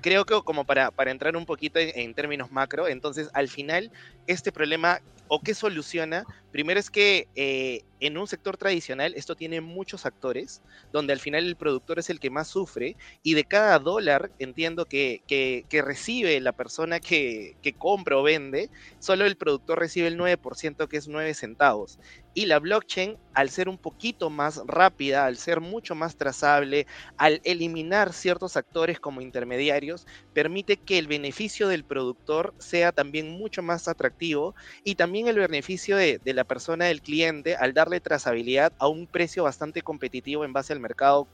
[0.00, 3.90] creo que como para, para entrar un poquito en, términos macro, entonces al final
[4.26, 9.60] este problema o qué soluciona, primero es que eh, en un sector tradicional esto tiene
[9.60, 13.78] muchos actores, donde al final el productor es el que más sufre, y de cada
[13.78, 19.78] dólar, entiendo que, que, recibe la persona que, que, compra o vende, solo el productor
[19.78, 21.98] recibe el 9%, que es 9 centavos.
[22.34, 27.40] Y la blockchain, al ser un poquito más rápida, al ser mucho más trazable, al
[27.44, 33.88] eliminar ciertos actores como intermediarios, permite que el beneficio del productor sea también mucho más
[33.88, 34.54] atractivo
[34.84, 39.06] y también el beneficio de, de la persona, del cliente, al darle trazabilidad a un
[39.06, 41.28] precio bastante competitivo en base al mercado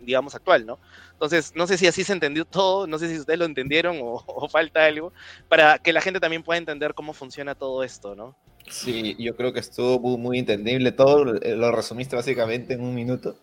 [0.00, 0.78] digamos, actual, ¿no?
[1.12, 4.48] Entonces, no sé si así se entendió todo, no sé si ustedes lo entendieron o,
[4.48, 5.12] falta algo,
[5.48, 8.36] para que la gente también pueda entender cómo funciona todo esto, ¿no?
[8.70, 13.36] Sí, yo creo que estuvo muy, entendible todo, lo resumiste básicamente en un minuto.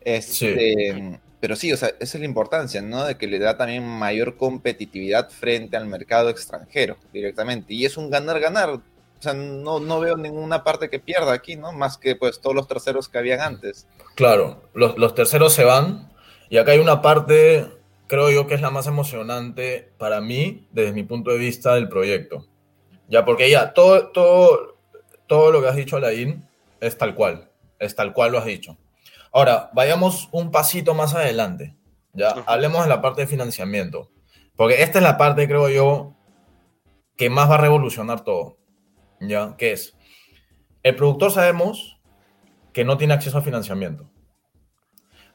[0.00, 3.04] Este, Pero sí, o sea, esa es la importancia, ¿no?
[3.04, 7.74] De que le da también mayor competitividad frente al mercado extranjero directamente.
[7.74, 8.80] Y es un ganar-ganar
[9.18, 11.72] o sea, no, no veo ninguna parte que pierda aquí, ¿no?
[11.72, 13.86] Más que pues todos los terceros que habían antes.
[14.14, 16.12] Claro, los, los terceros se van
[16.48, 17.66] y acá hay una parte,
[18.06, 21.88] creo yo, que es la más emocionante para mí, desde mi punto de vista del
[21.88, 22.46] proyecto.
[23.08, 24.76] Ya, porque ya, todo, todo,
[25.26, 26.46] todo lo que has dicho, Alain,
[26.80, 28.76] es tal cual, es tal cual lo has dicho.
[29.32, 31.74] Ahora, vayamos un pasito más adelante.
[32.12, 34.10] Ya, hablemos de la parte de financiamiento.
[34.56, 36.14] Porque esta es la parte, creo yo,
[37.16, 38.56] que más va a revolucionar todo.
[39.20, 39.54] ¿Ya?
[39.56, 39.96] ¿Qué es?
[40.82, 41.98] El productor sabemos
[42.72, 44.10] que no tiene acceso a financiamiento,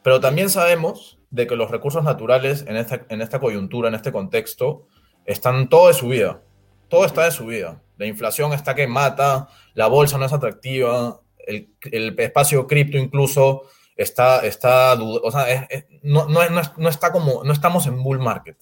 [0.03, 4.11] pero también sabemos de que los recursos naturales en esta, en esta coyuntura, en este
[4.11, 4.87] contexto,
[5.25, 6.41] están todo de subida.
[6.89, 7.81] Todo está de subida.
[7.97, 13.63] La inflación está que mata, la bolsa no es atractiva, el, espacio cripto incluso
[13.95, 15.67] está, está o sea,
[16.03, 18.57] no, no, está como, no estamos en bull market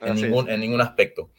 [0.00, 1.30] en ningún, en ningún aspecto.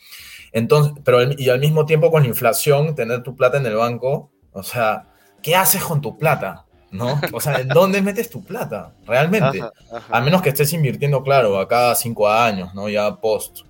[0.55, 4.31] Entonces, pero y al mismo tiempo con la inflación, tener tu plata en el banco,
[4.53, 5.05] o sea,
[5.43, 6.65] ¿qué haces con tu plata?
[6.91, 7.19] ¿No?
[7.33, 8.93] O sea, ¿en dónde metes tu plata?
[9.05, 9.61] Realmente.
[10.09, 12.87] A menos que estés invirtiendo, claro, a cada cinco años, ¿no?
[12.87, 13.63] Ya post,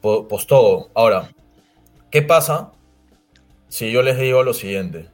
[0.00, 0.88] post todo.
[0.94, 1.32] Ahora,
[2.12, 2.70] ¿qué pasa
[3.66, 5.08] si yo les digo lo siguiente?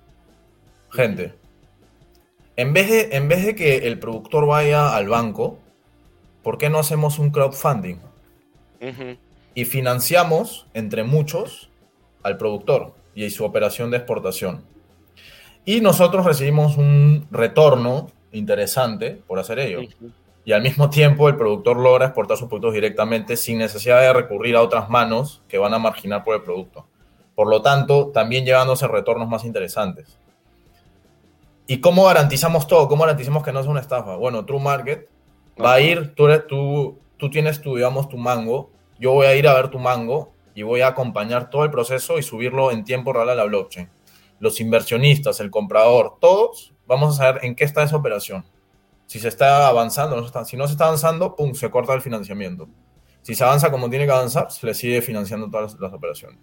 [0.90, 1.34] Gente,
[2.56, 5.58] en vez de, en vez de que el productor vaya al banco,
[6.42, 7.96] ¿por qué no hacemos un crowdfunding?
[9.54, 11.70] Y financiamos, entre muchos,
[12.22, 14.64] al productor y su operación de exportación.
[15.64, 19.80] Y nosotros recibimos un retorno interesante por hacer ello.
[20.44, 24.56] Y al mismo tiempo el productor logra exportar sus productos directamente sin necesidad de recurrir
[24.56, 26.86] a otras manos que van a marginar por el producto.
[27.34, 30.18] Por lo tanto, también llevándose retornos más interesantes.
[31.66, 32.88] ¿Y cómo garantizamos todo?
[32.88, 34.16] ¿Cómo garantizamos que no es una estafa?
[34.16, 35.08] Bueno, True Market
[35.62, 39.48] va a ir, tú, tú, tú tienes tu, digamos, tu mango yo voy a ir
[39.48, 43.12] a ver tu mango y voy a acompañar todo el proceso y subirlo en tiempo
[43.12, 43.88] real a la blockchain.
[44.38, 48.44] Los inversionistas, el comprador, todos vamos a saber en qué está esa operación.
[49.06, 52.00] Si se está avanzando, no está, si no se está avanzando, pum, se corta el
[52.00, 52.68] financiamiento.
[53.22, 56.38] Si se avanza como tiene que avanzar, se le sigue financiando todas las, operaciones.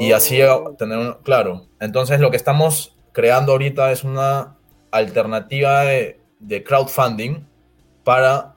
[0.00, 0.74] Y así oh.
[0.76, 1.66] tener claro.
[1.80, 4.56] Entonces lo que estamos creando ahorita es una
[4.90, 7.46] alternativa de, de crowdfunding
[8.04, 8.54] para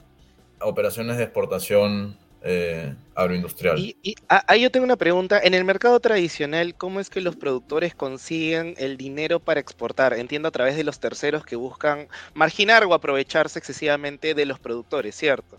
[0.60, 3.78] operaciones de exportación eh, agroindustrial.
[3.78, 3.96] Y,
[4.28, 5.40] ahí yo tengo una pregunta.
[5.42, 10.14] En el mercado tradicional, ¿cómo es que los productores consiguen el dinero para exportar?
[10.14, 15.14] Entiendo a través de los terceros que buscan marginar o aprovecharse excesivamente de los productores,
[15.14, 15.58] ¿cierto?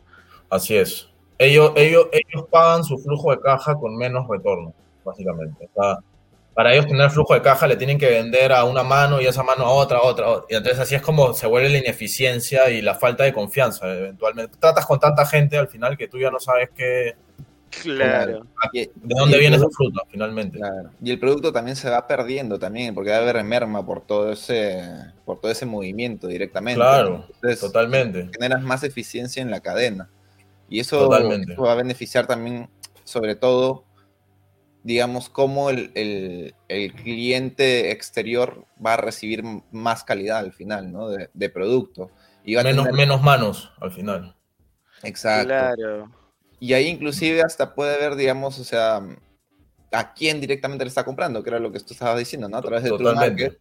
[0.49, 1.07] Así es.
[1.37, 5.69] Ellos, ellos, ellos pagan su flujo de caja con menos retorno, básicamente.
[5.73, 5.97] O
[6.53, 9.43] para ellos tener flujo de caja le tienen que vender a una mano y esa
[9.43, 10.45] mano a otra, a otra, a otra.
[10.49, 13.87] Y entonces así es como se vuelve la ineficiencia y la falta de confianza.
[13.93, 17.15] Eventualmente tratas con tanta gente al final que tú ya no sabes qué,
[17.81, 18.45] Claro.
[18.73, 20.57] ¿De dónde viene esa fruta, finalmente?
[20.57, 20.91] Claro.
[21.01, 24.31] Y el producto también se va perdiendo también, porque va a haber merma por todo
[24.31, 24.83] ese,
[25.25, 26.79] por todo ese movimiento directamente.
[26.79, 27.25] Claro,
[27.59, 28.29] totalmente.
[28.33, 30.09] Generas más eficiencia en la cadena.
[30.69, 32.69] Y eso, va a beneficiar también,
[33.03, 33.83] sobre todo,
[34.83, 36.53] digamos, cómo el,
[36.95, 41.09] cliente exterior va a recibir más calidad al final, ¿no?
[41.09, 42.09] De, producto.
[42.43, 44.35] Y menos, menos manos al final.
[45.03, 45.47] Exacto.
[45.47, 46.11] Claro.
[46.59, 49.01] Y ahí inclusive hasta puede ver, digamos, o sea,
[49.91, 52.57] a quién directamente le está comprando, que era lo que tú estabas diciendo, ¿no?
[52.57, 53.59] A través de True Market.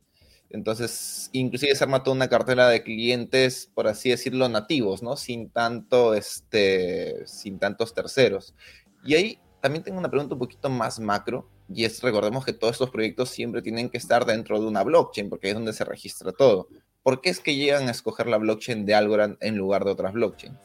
[0.51, 5.17] Entonces, inclusive se arma toda una cartera de clientes, por así decirlo, nativos, ¿no?
[5.17, 8.55] Sin tanto, este, sin tantos terceros.
[9.05, 12.73] Y ahí también tengo una pregunta un poquito más macro, y es, recordemos que todos
[12.73, 16.33] estos proyectos siempre tienen que estar dentro de una blockchain, porque es donde se registra
[16.33, 16.69] todo.
[17.03, 20.13] ¿Por qué es que llegan a escoger la blockchain de Algorand en lugar de otras
[20.13, 20.59] blockchains?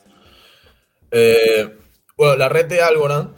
[1.11, 1.77] Eh,
[2.17, 3.37] bueno, la red de Algorand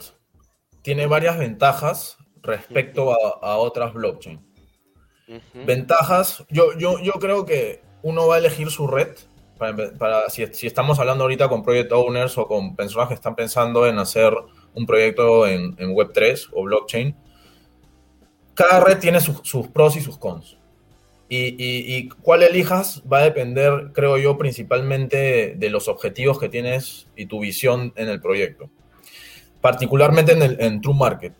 [0.82, 4.40] tiene varias ventajas respecto a, otras blockchains.
[5.52, 9.14] Ventajas, yo, yo, yo creo que uno va a elegir su red
[9.58, 13.98] para, si, estamos hablando ahorita con project owners o con personas que están pensando en
[13.98, 14.32] hacer
[14.74, 17.14] un proyecto en, Web3 o blockchain,
[18.54, 20.58] cada red tiene sus pros y sus cons.
[21.30, 27.26] Y, cuál elijas va a depender, creo yo, principalmente de, los objetivos que tienes y
[27.26, 28.70] tu visión en el proyecto.
[29.60, 31.34] Particularmente en, el, en True Market.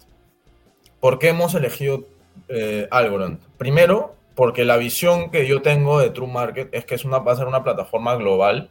[1.00, 2.04] ¿Por qué hemos elegido
[2.48, 3.40] eh, Algorand?
[3.56, 7.32] Primero, porque la visión que yo tengo de True Market es que es una, va
[7.32, 8.70] a ser una plataforma global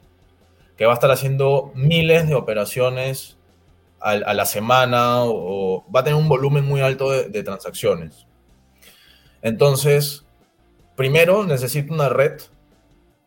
[0.77, 3.36] que va a estar haciendo miles de operaciones
[3.99, 8.27] a, la semana o, va a tener un volumen muy alto de, transacciones.
[9.41, 10.25] Entonces,
[10.95, 12.41] primero necesito una red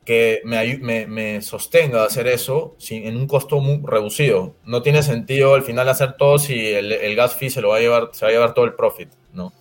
[0.05, 4.55] que me, me, sostenga a hacer eso sin, en un costo muy reducido.
[4.65, 7.81] No tiene sentido al final hacer todo si el, gas fee se lo va a
[7.81, 9.53] llevar, se va a llevar todo el profit, ¿no?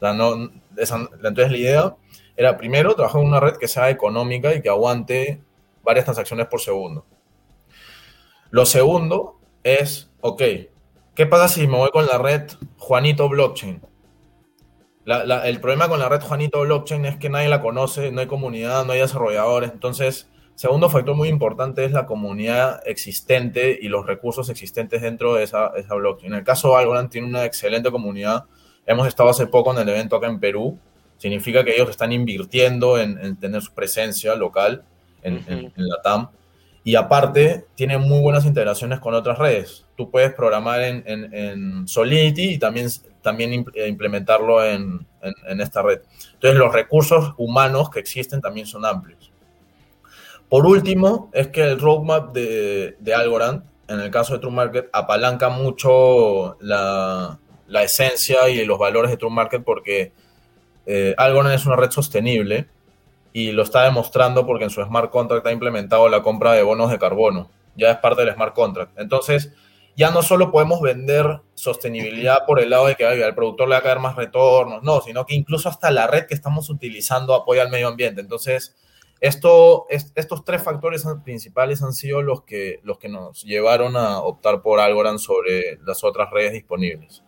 [0.00, 1.96] no entonces la idea
[2.36, 5.42] era primero trabajar en una red que sea económica y que aguante
[5.82, 7.04] varias transacciones por segundo.
[8.50, 10.42] Lo segundo es, ok,
[11.14, 13.82] ¿qué pasa si me voy con la red Juanito Blockchain?
[15.44, 18.84] el problema con la red Juanito Blockchain es que nadie la conoce, no hay comunidad,
[18.84, 19.70] no hay desarrolladores.
[19.72, 25.44] Entonces, segundo factor muy importante es la comunidad existente y los recursos existentes dentro de
[25.44, 26.32] esa, esa blockchain.
[26.32, 28.44] En el caso de Algorand tiene una excelente comunidad.
[28.84, 30.78] Hemos estado hace poco en el evento acá en Perú.
[31.16, 34.84] Significa que ellos están invirtiendo en, tener su presencia local
[35.22, 36.28] en, en la TAM.
[36.88, 39.84] Y aparte, tiene muy buenas integraciones con otras redes.
[39.94, 42.88] Tú puedes programar en, en, Solidity y también,
[43.20, 45.06] también eh, implementarlo en,
[45.60, 46.00] esta red.
[46.32, 49.30] Entonces, los recursos humanos que existen también son amplios.
[50.48, 54.88] Por último, es que el roadmap de, de Algorand, en el caso de True Market,
[54.90, 60.12] apalanca mucho la, la esencia y los valores de True Market porque
[60.86, 62.66] eh, Algorand es una red sostenible
[63.32, 66.90] y lo está demostrando porque en su smart contract ha implementado la compra de bonos
[66.90, 67.50] de carbono.
[67.76, 68.98] Ya es parte del smart contract.
[68.98, 69.52] Entonces,
[69.96, 73.78] ya no solo podemos vender sostenibilidad por el lado de que al productor le va
[73.80, 77.62] a caer más retornos, no, sino que incluso hasta la red que estamos utilizando apoya
[77.62, 78.20] al medio ambiente.
[78.20, 78.76] Entonces,
[79.20, 84.62] esto, estos tres factores principales han sido los que, los que nos llevaron a optar
[84.62, 87.24] por Algorand sobre las otras redes disponibles.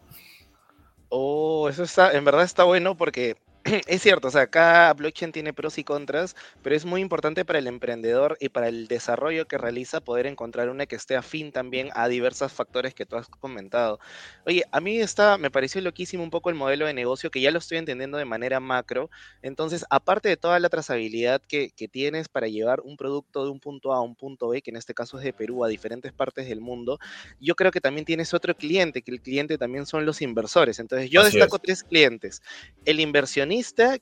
[1.09, 3.37] Oh, eso está, en verdad está bueno porque
[3.87, 7.59] es cierto, o sea, cada blockchain tiene pros y contras, pero es muy importante para
[7.59, 11.91] el emprendedor y para el desarrollo que realiza poder encontrar una que esté afín también
[11.95, 14.01] a diversos factores que tú has comentado.
[14.47, 17.51] Oye, a mí está, me pareció loquísimo un poco el modelo de negocio que ya
[17.51, 19.11] lo estoy entendiendo de manera macro.
[19.43, 23.61] Entonces, aparte de toda la trazabilidad que, que tienes para llevar un producto de un
[23.61, 26.13] punto A a un punto B, que en este caso es de Perú a diferentes
[26.13, 26.99] partes del mundo,
[27.39, 30.79] yo creo que también tienes otro cliente, que el cliente también son los inversores.
[30.79, 32.41] Entonces, yo destaco tres clientes.
[32.87, 33.50] El inversionista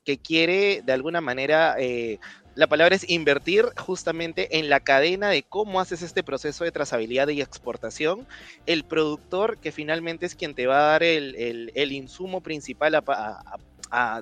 [0.04, 2.18] que quiere de alguna manera, eh,
[2.54, 7.28] la palabra es invertir justamente en la cadena de cómo haces este proceso de trazabilidad
[7.28, 8.26] y exportación,
[8.66, 13.58] el productor que finalmente es quien te va a dar el, insumo principal a,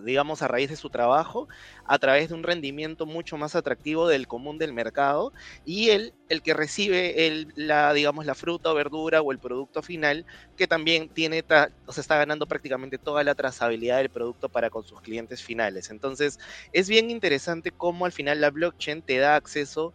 [0.03, 1.49] digamos, a raíz de su trabajo,
[1.85, 5.33] a través de un rendimiento mucho más atractivo del común del mercado,
[5.65, 9.83] y él, el que recibe el, la, digamos, la fruta o verdura o el producto
[9.83, 10.25] final,
[10.57, 11.45] que también tiene,
[11.87, 15.91] o sea, está ganando prácticamente toda la trazabilidad del producto para con sus clientes finales.
[15.91, 16.39] Entonces,
[16.73, 19.95] es bien interesante cómo al final la blockchain te da acceso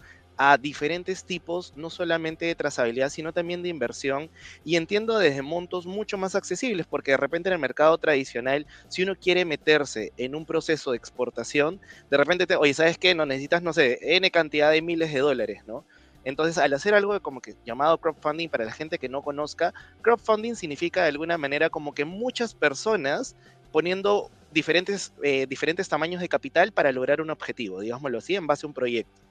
[0.60, 4.30] diferentes tipos, no solamente de trazabilidad, sino también de inversión.
[4.64, 9.04] Y entiendo desde montos mucho más accesibles, porque de repente en el mercado tradicional, si
[9.04, 11.80] uno quiere meterse en un proceso de exportación,
[12.10, 13.16] de repente te, oye, ¿sabes qué?
[13.16, 15.86] No necesitas, no sé, N cantidad de miles de dólares, ¿no?
[16.24, 19.72] Entonces, al hacer algo como que llamado crowdfunding, para la gente que no conozca,
[20.02, 23.36] crowdfunding significa de alguna manera como que muchas personas
[23.72, 28.66] poniendo diferentes, eh, diferentes tamaños de capital para lograr un objetivo, digámoslo así, en base
[28.66, 29.22] a un proyecto.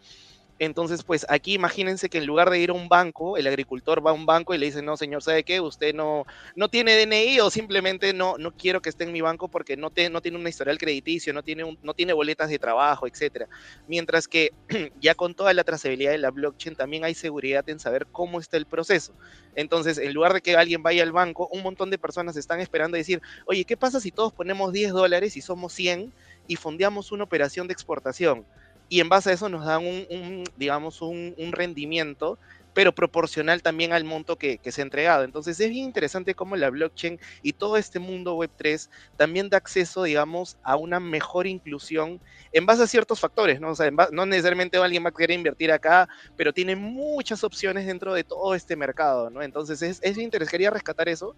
[0.60, 4.10] Entonces, pues aquí imagínense que en lugar de ir a un banco, el agricultor va
[4.10, 5.58] a un banco y le dice, no, señor, ¿sabe qué?
[5.58, 9.48] Usted no, no tiene DNI o simplemente no, no quiero que esté en mi banco
[9.48, 12.58] porque no, te, no tiene una historial crediticio, no tiene, un, no tiene boletas de
[12.58, 13.46] trabajo, etc.
[13.86, 14.50] Mientras que
[15.00, 18.58] ya con toda la trazabilidad de la blockchain también hay seguridad en saber cómo está
[18.58, 19.14] el proceso.
[19.54, 22.98] Entonces, en lugar de que alguien vaya al banco, un montón de personas están esperando
[22.98, 26.12] decir, oye, ¿qué pasa si todos ponemos 10 dólares y somos 100
[26.46, 28.44] y fondeamos una operación de exportación?
[28.90, 32.40] Y en base a eso nos dan un, digamos, un, rendimiento,
[32.74, 35.22] pero proporcional también al monto que, se ha entregado.
[35.22, 40.02] Entonces es bien interesante cómo la blockchain y todo este mundo Web3 también da acceso,
[40.02, 42.20] digamos, a una mejor inclusión
[42.52, 43.70] en base a ciertos factores, ¿no?
[43.70, 48.12] O sea, no necesariamente alguien va a querer invertir acá, pero tiene muchas opciones dentro
[48.12, 49.40] de todo este mercado, ¿no?
[49.40, 51.36] Entonces es, es interesante, quería rescatar eso.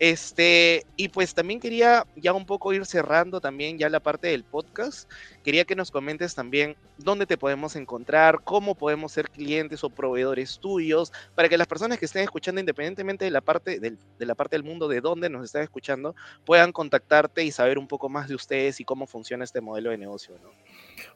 [0.00, 4.44] Este, y pues también quería ya un poco ir cerrando también ya la parte del
[4.44, 5.10] podcast.
[5.44, 10.58] Quería que nos comentes también dónde te podemos encontrar, cómo podemos ser clientes o proveedores
[10.58, 14.34] tuyos, para que las personas que estén escuchando, independientemente de la parte del, de la
[14.34, 18.26] parte del mundo de dónde nos están escuchando, puedan contactarte y saber un poco más
[18.26, 20.34] de ustedes y cómo funciona este modelo de negocio.
[20.42, 20.48] ¿no?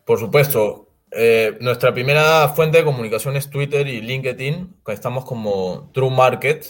[0.05, 0.91] Por supuesto.
[1.17, 4.75] Eh, nuestra primera fuente de comunicación es Twitter y LinkedIn.
[4.89, 6.67] Estamos como True Market,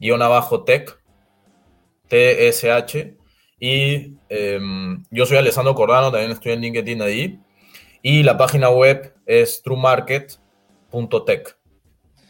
[0.00, 1.03] guion abajo tech
[2.14, 3.16] TSH.
[3.58, 7.40] Y em, yo soy Alessandro Cordano, también estoy en LinkedIn ahí.
[8.02, 11.56] Y la página web es truemarket.tech.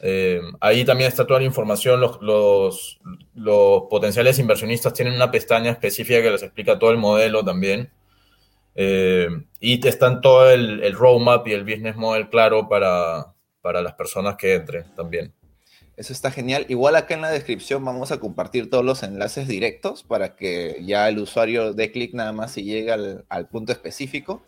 [0.01, 2.01] Em, ahí también está toda la información.
[2.01, 2.18] Los,
[3.35, 7.91] los, potenciales inversionistas tienen una pestaña específica que les explica todo el modelo también.
[8.74, 13.95] Em, y están todo el, el, roadmap y el business model claro para, para las
[13.95, 15.32] personas que entren también.
[15.97, 16.66] Eso está genial.
[16.68, 21.09] Igual acá en la descripción vamos a compartir todos los enlaces directos para que ya
[21.09, 24.42] el usuario dé clic nada más y llegue al, punto específico.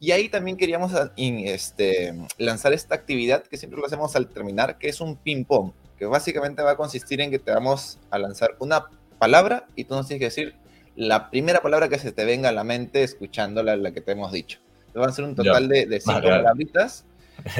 [0.00, 4.88] Y ahí también queríamos este, lanzar esta actividad que siempre lo hacemos al terminar, que
[4.88, 8.86] es un ping-pong, que básicamente va a consistir en que te vamos a lanzar una
[9.18, 10.54] palabra y tú nos tienes que decir
[10.96, 14.32] la primera palabra que se te venga a la mente escuchando la, que te hemos
[14.32, 14.58] dicho.
[14.92, 17.04] Te van a ser un total de, cinco palabritas.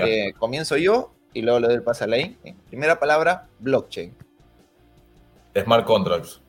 [0.04, 2.36] Eh, comienzo yo y luego le doy el pase a Lane.
[2.68, 4.14] Primera palabra, blockchain.
[5.54, 6.40] Smart contracts.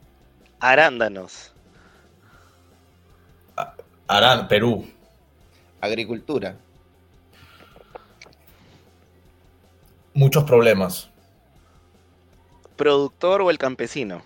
[0.60, 1.54] Arándanos.
[4.08, 4.86] Arán, Perú.
[5.82, 6.58] Agricultura.
[10.14, 11.10] Muchos problemas.
[12.76, 14.22] Productor o el campesino.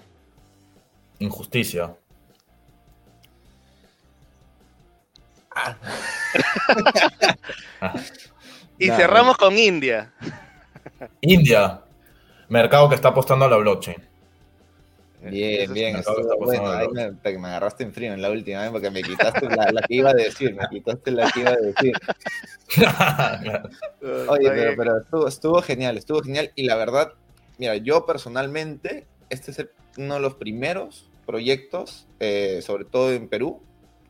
[1.20, 1.96] Injusticia.
[5.56, 5.76] Ah.
[8.80, 10.14] y cerramos con India.
[11.22, 11.82] India,
[12.50, 14.14] mercado que está apostando a la blockchain.
[15.30, 16.04] Bien, bien.
[16.40, 20.10] bueno, ahí me, agarraste en frío en la última, porque me quitaste la, que iba
[20.10, 21.94] a decir, me quitaste la que iba a decir.
[24.28, 26.52] Oye, pero, estuvo, genial, estuvo genial.
[26.56, 27.14] Y la verdad,
[27.58, 29.66] mira, yo personalmente, este es
[29.98, 33.62] uno de los primeros proyectos, eh, sobre todo en Perú,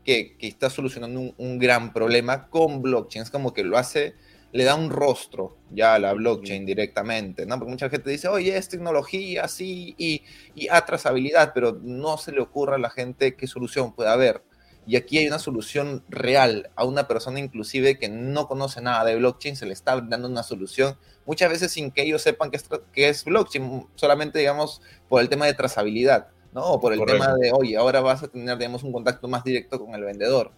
[0.03, 3.23] que, está solucionando un, un, gran problema con blockchain.
[3.23, 4.15] Es como que lo hace
[4.53, 7.57] le da un rostro ya a la blockchain directamente, ¿no?
[7.57, 10.21] Porque mucha gente dice, oye, es tecnología, sí, y,
[10.53, 14.43] y a trazabilidad, pero no se le ocurre a la gente qué solución puede haber.
[14.85, 19.15] Y aquí hay una solución real a una persona inclusive que no conoce nada de
[19.15, 22.69] blockchain, se le está dando una solución, muchas veces sin que ellos sepan qué es,
[22.93, 26.63] es blockchain, solamente digamos por el tema de trazabilidad, ¿no?
[26.63, 29.83] O por el tema de, oye, ahora vas a tener, digamos, un contacto más directo
[29.83, 30.51] con el vendedor.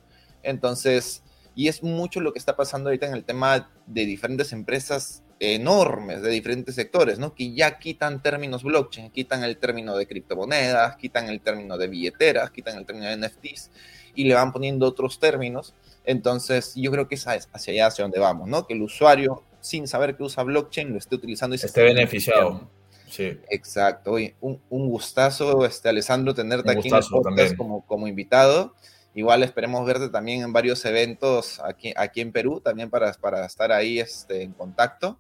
[0.43, 1.23] Entonces,
[1.56, 6.22] y es mucho lo que está pasando ahorita en el tema de diferentes empresas enormes
[6.22, 7.34] de diferentes sectores, ¿no?
[7.34, 12.51] Que ya quitan términos blockchain, quitan el término de criptomonedas, quitan el término de billeteras,
[12.51, 13.70] quitan el término de NFTs
[14.16, 15.74] y le van poniendo otros términos.
[16.06, 18.66] Entonces, yo creo que es hacia allá hacia donde vamos, ¿no?
[18.66, 22.70] Que el usuario, sin saber que usa blockchain, lo esté utilizando y se esté beneficiado.
[23.10, 23.38] Sí.
[23.49, 24.12] Exacto.
[24.12, 28.74] Oye, un, gustazo, este, Alessandro, tenerte aquí en el podcast como, como invitado.
[29.16, 33.72] Igual esperemos verte también en varios eventos aquí, aquí en Perú, también para, para estar
[33.72, 35.20] ahí este, en contacto.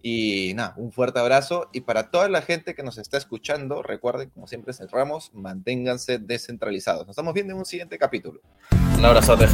[0.00, 1.68] Y nada, un fuerte abrazo.
[1.72, 7.08] Y para toda la gente que nos está escuchando, recuerden, como siempre cerramos, manténganse descentralizados.
[7.08, 8.40] Nos estamos viendo en un siguiente capítulo.
[8.96, 9.46] Un abrazote.